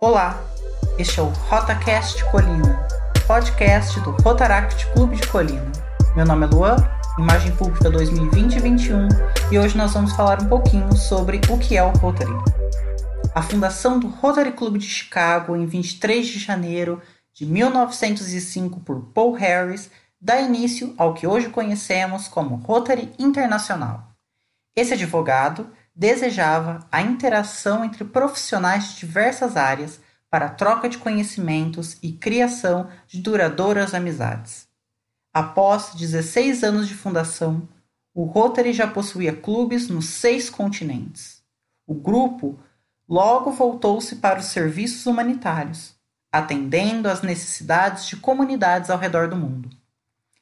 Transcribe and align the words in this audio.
Olá, 0.00 0.40
este 0.96 1.18
é 1.18 1.22
o 1.24 1.26
RotaCast 1.26 2.24
Colina, 2.30 2.86
podcast 3.26 3.98
do 3.98 4.12
Rotaract 4.12 4.86
Clube 4.92 5.16
de 5.16 5.26
Colina. 5.26 5.72
Meu 6.14 6.24
nome 6.24 6.46
é 6.46 6.48
Luan, 6.48 6.76
Imagem 7.18 7.50
Pública 7.56 7.90
2020-21 7.90 9.08
e 9.50 9.58
hoje 9.58 9.76
nós 9.76 9.92
vamos 9.92 10.12
falar 10.12 10.40
um 10.40 10.48
pouquinho 10.48 10.96
sobre 10.96 11.40
o 11.50 11.58
que 11.58 11.76
é 11.76 11.82
o 11.82 11.90
Rotary. 11.90 12.30
A 13.34 13.42
fundação 13.42 13.98
do 13.98 14.06
Rotary 14.06 14.52
Clube 14.52 14.78
de 14.78 14.86
Chicago 14.86 15.56
em 15.56 15.66
23 15.66 16.24
de 16.28 16.38
janeiro 16.38 17.02
de 17.34 17.44
1905 17.44 18.78
por 18.78 19.00
Paul 19.12 19.32
Harris 19.32 19.90
dá 20.20 20.40
início 20.40 20.94
ao 20.96 21.12
que 21.12 21.26
hoje 21.26 21.48
conhecemos 21.48 22.28
como 22.28 22.54
Rotary 22.54 23.12
Internacional. 23.18 24.12
Esse 24.76 24.94
advogado 24.94 25.68
desejava 25.98 26.86
a 26.92 27.02
interação 27.02 27.84
entre 27.84 28.04
profissionais 28.04 28.90
de 28.90 29.00
diversas 29.00 29.56
áreas 29.56 30.00
para 30.30 30.46
a 30.46 30.50
troca 30.50 30.88
de 30.88 30.96
conhecimentos 30.96 31.98
e 32.00 32.12
criação 32.12 32.88
de 33.08 33.20
duradouras 33.20 33.94
amizades. 33.94 34.68
Após 35.34 35.96
16 35.96 36.62
anos 36.62 36.86
de 36.86 36.94
fundação, 36.94 37.68
o 38.14 38.22
Rotary 38.22 38.72
já 38.72 38.86
possuía 38.86 39.34
clubes 39.34 39.88
nos 39.88 40.06
seis 40.06 40.48
continentes. 40.48 41.42
O 41.84 41.94
grupo 41.94 42.56
logo 43.08 43.50
voltou-se 43.50 44.16
para 44.16 44.38
os 44.38 44.46
serviços 44.46 45.04
humanitários, 45.04 45.96
atendendo 46.30 47.08
às 47.08 47.22
necessidades 47.22 48.06
de 48.06 48.16
comunidades 48.16 48.88
ao 48.88 48.98
redor 48.98 49.26
do 49.26 49.36
mundo. 49.36 49.68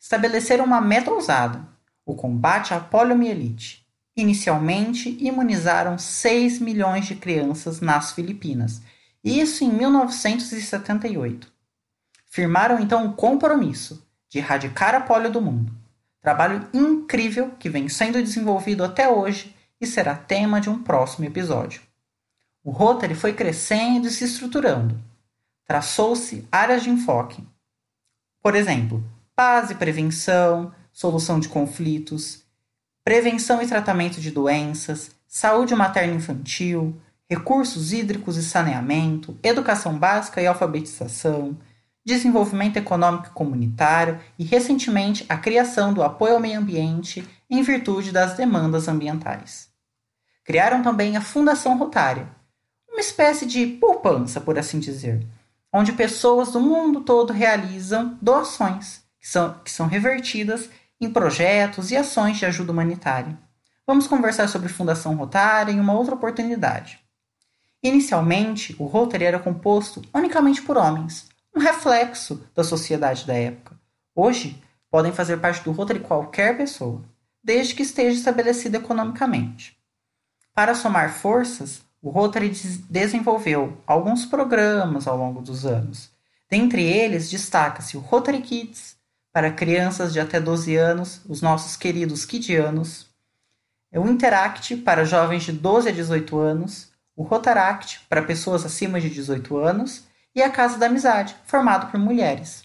Estabeleceram 0.00 0.64
uma 0.64 0.80
meta 0.80 1.10
ousada: 1.10 1.66
o 2.06 2.14
combate 2.14 2.72
à 2.72 2.80
poliomielite 2.80 3.81
Inicialmente, 4.16 5.16
imunizaram 5.20 5.96
6 5.96 6.58
milhões 6.58 7.06
de 7.06 7.14
crianças 7.14 7.80
nas 7.80 8.12
Filipinas, 8.12 8.82
isso 9.24 9.64
em 9.64 9.70
1978. 9.70 11.50
Firmaram 12.26 12.78
então 12.78 13.04
um 13.04 13.12
compromisso 13.12 14.06
de 14.28 14.38
erradicar 14.38 14.94
a 14.94 15.00
polio 15.00 15.30
do 15.30 15.40
mundo. 15.40 15.72
Trabalho 16.20 16.68
incrível 16.72 17.50
que 17.58 17.68
vem 17.68 17.88
sendo 17.88 18.22
desenvolvido 18.22 18.84
até 18.84 19.08
hoje 19.08 19.54
e 19.80 19.86
será 19.86 20.14
tema 20.14 20.60
de 20.60 20.70
um 20.70 20.82
próximo 20.82 21.26
episódio. 21.26 21.82
O 22.64 22.70
Rotary 22.70 23.14
foi 23.14 23.32
crescendo 23.32 24.06
e 24.06 24.10
se 24.10 24.24
estruturando. 24.24 24.98
Traçou-se 25.66 26.46
áreas 26.50 26.82
de 26.82 26.90
enfoque. 26.90 27.44
Por 28.42 28.54
exemplo, 28.54 29.04
paz 29.34 29.70
e 29.70 29.74
prevenção, 29.74 30.72
solução 30.92 31.40
de 31.40 31.48
conflitos, 31.48 32.41
prevenção 33.04 33.60
e 33.60 33.66
tratamento 33.66 34.20
de 34.20 34.30
doenças, 34.30 35.10
saúde 35.26 35.74
materna 35.74 36.14
infantil, 36.14 37.00
recursos 37.28 37.92
hídricos 37.92 38.36
e 38.36 38.42
saneamento, 38.42 39.38
educação 39.42 39.98
básica 39.98 40.40
e 40.40 40.46
alfabetização, 40.46 41.56
desenvolvimento 42.04 42.76
econômico 42.76 43.28
e 43.28 43.30
comunitário 43.30 44.20
e, 44.38 44.44
recentemente, 44.44 45.24
a 45.28 45.36
criação 45.36 45.92
do 45.92 46.02
apoio 46.02 46.34
ao 46.34 46.40
meio 46.40 46.58
ambiente 46.58 47.26
em 47.48 47.62
virtude 47.62 48.12
das 48.12 48.34
demandas 48.34 48.88
ambientais. 48.88 49.68
Criaram 50.44 50.82
também 50.82 51.16
a 51.16 51.20
Fundação 51.20 51.78
Rotária, 51.78 52.28
uma 52.88 53.00
espécie 53.00 53.46
de 53.46 53.66
poupança, 53.66 54.40
por 54.40 54.58
assim 54.58 54.78
dizer, 54.78 55.24
onde 55.72 55.92
pessoas 55.92 56.52
do 56.52 56.60
mundo 56.60 57.00
todo 57.00 57.32
realizam 57.32 58.18
doações 58.20 59.02
que 59.18 59.28
são, 59.28 59.54
que 59.64 59.70
são 59.70 59.86
revertidas 59.86 60.68
em 61.04 61.10
projetos 61.10 61.90
e 61.90 61.96
ações 61.96 62.38
de 62.38 62.46
ajuda 62.46 62.70
humanitária. 62.70 63.36
Vamos 63.84 64.06
conversar 64.06 64.48
sobre 64.48 64.68
Fundação 64.68 65.16
Rotária 65.16 65.72
em 65.72 65.80
uma 65.80 65.94
outra 65.94 66.14
oportunidade. 66.14 67.00
Inicialmente, 67.82 68.76
o 68.78 68.86
Rotary 68.86 69.24
era 69.24 69.40
composto 69.40 70.00
unicamente 70.14 70.62
por 70.62 70.76
homens, 70.76 71.28
um 71.54 71.58
reflexo 71.58 72.46
da 72.54 72.62
sociedade 72.62 73.26
da 73.26 73.34
época. 73.34 73.76
Hoje, 74.14 74.62
podem 74.88 75.10
fazer 75.10 75.38
parte 75.38 75.64
do 75.64 75.72
Rotary 75.72 75.98
qualquer 75.98 76.56
pessoa, 76.56 77.02
desde 77.42 77.74
que 77.74 77.82
esteja 77.82 78.16
estabelecida 78.16 78.78
economicamente. 78.78 79.76
Para 80.54 80.72
somar 80.72 81.12
forças, 81.12 81.82
o 82.00 82.10
Rotary 82.10 82.50
desenvolveu 82.88 83.76
alguns 83.84 84.24
programas 84.24 85.08
ao 85.08 85.16
longo 85.16 85.42
dos 85.42 85.66
anos. 85.66 86.10
Dentre 86.48 86.84
eles, 86.84 87.28
destaca-se 87.28 87.96
o 87.96 88.00
Rotary 88.00 88.42
Kids, 88.42 89.01
para 89.32 89.50
crianças 89.50 90.12
de 90.12 90.20
até 90.20 90.38
12 90.38 90.76
anos, 90.76 91.22
os 91.26 91.40
nossos 91.40 91.76
queridos 91.76 92.24
Kidianos, 92.26 93.10
é 93.90 93.98
o 93.98 94.08
Interact 94.08 94.76
para 94.76 95.04
jovens 95.04 95.44
de 95.44 95.52
12 95.52 95.88
a 95.88 95.92
18 95.92 96.38
anos, 96.38 96.92
o 97.16 97.22
Rotaract 97.22 98.00
para 98.08 98.22
pessoas 98.22 98.64
acima 98.64 99.00
de 99.00 99.10
18 99.10 99.56
anos 99.58 100.04
e 100.34 100.42
a 100.42 100.50
Casa 100.50 100.78
da 100.78 100.86
Amizade, 100.86 101.36
formado 101.44 101.90
por 101.90 101.98
mulheres. 101.98 102.62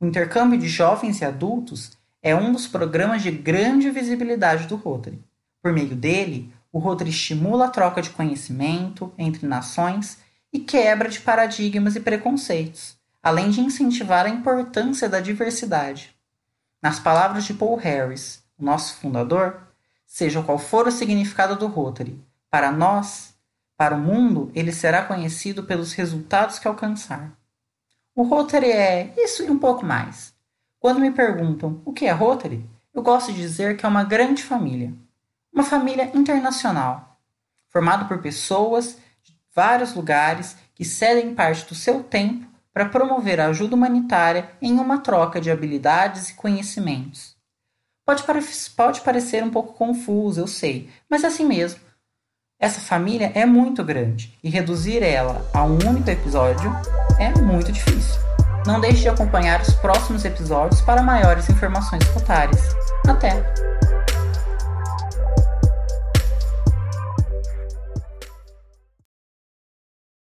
O 0.00 0.06
intercâmbio 0.06 0.58
de 0.58 0.68
jovens 0.68 1.20
e 1.20 1.24
adultos 1.24 1.92
é 2.22 2.34
um 2.34 2.52
dos 2.52 2.66
programas 2.66 3.22
de 3.22 3.30
grande 3.30 3.90
visibilidade 3.90 4.66
do 4.66 4.76
Rotary. 4.76 5.20
Por 5.60 5.72
meio 5.72 5.94
dele, 5.94 6.52
o 6.72 6.78
Rotary 6.78 7.10
estimula 7.10 7.66
a 7.66 7.70
troca 7.70 8.00
de 8.00 8.10
conhecimento 8.10 9.12
entre 9.18 9.46
nações 9.46 10.18
e 10.52 10.60
quebra 10.60 11.08
de 11.08 11.20
paradigmas 11.20 11.96
e 11.96 12.00
preconceitos, 12.00 12.96
além 13.22 13.50
de 13.50 13.60
incentivar 13.60 14.26
a 14.26 14.30
importância 14.30 15.08
da 15.08 15.20
diversidade. 15.20 16.16
Nas 16.82 16.98
palavras 16.98 17.44
de 17.44 17.54
Paul 17.54 17.76
Harris, 17.76 18.42
nosso 18.58 18.96
fundador, 18.96 19.60
seja 20.04 20.42
qual 20.42 20.58
for 20.58 20.88
o 20.88 20.92
significado 20.92 21.54
do 21.54 21.68
Rotary, 21.68 22.20
para 22.50 22.72
nós, 22.72 23.32
para 23.76 23.94
o 23.94 24.00
mundo, 24.00 24.50
ele 24.54 24.72
será 24.72 25.04
conhecido 25.04 25.62
pelos 25.62 25.92
resultados 25.92 26.58
que 26.58 26.66
alcançar. 26.66 27.32
O 28.14 28.24
Rotary 28.24 28.70
é 28.70 29.14
isso 29.16 29.42
e 29.42 29.50
um 29.50 29.58
pouco 29.58 29.86
mais. 29.86 30.34
Quando 30.78 31.00
me 31.00 31.12
perguntam 31.12 31.80
o 31.84 31.92
que 31.92 32.06
é 32.06 32.10
Rotary, 32.10 32.68
eu 32.92 33.02
gosto 33.02 33.32
de 33.32 33.38
dizer 33.40 33.76
que 33.76 33.86
é 33.86 33.88
uma 33.88 34.04
grande 34.04 34.42
família. 34.42 34.92
Uma 35.52 35.64
família 35.64 36.10
internacional, 36.14 37.18
formada 37.68 38.04
por 38.04 38.20
pessoas 38.20 38.98
de 39.22 39.34
vários 39.54 39.94
lugares 39.94 40.56
que 40.74 40.84
cedem 40.84 41.34
parte 41.34 41.66
do 41.68 41.74
seu 41.74 42.02
tempo 42.02 42.51
para 42.72 42.88
promover 42.88 43.40
a 43.40 43.46
ajuda 43.46 43.74
humanitária 43.74 44.50
em 44.60 44.78
uma 44.78 44.98
troca 44.98 45.40
de 45.40 45.50
habilidades 45.50 46.30
e 46.30 46.34
conhecimentos. 46.34 47.36
Pode, 48.04 48.24
pode 48.76 49.00
parecer 49.02 49.44
um 49.44 49.50
pouco 49.50 49.74
confuso, 49.74 50.40
eu 50.40 50.46
sei, 50.46 50.90
mas 51.08 51.22
é 51.22 51.28
assim 51.28 51.44
mesmo. 51.44 51.80
Essa 52.58 52.80
família 52.80 53.32
é 53.34 53.44
muito 53.44 53.82
grande 53.82 54.38
e 54.42 54.48
reduzir 54.48 55.02
ela 55.02 55.44
a 55.52 55.64
um 55.64 55.78
único 55.86 56.08
episódio 56.08 56.72
é 57.18 57.36
muito 57.40 57.72
difícil. 57.72 58.20
Não 58.66 58.80
deixe 58.80 59.02
de 59.02 59.08
acompanhar 59.08 59.60
os 59.60 59.74
próximos 59.74 60.24
episódios 60.24 60.80
para 60.80 61.02
maiores 61.02 61.48
informações 61.48 62.06
rotárias. 62.14 62.60
Até! 63.08 63.71